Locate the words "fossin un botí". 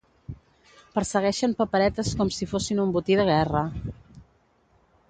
2.55-3.21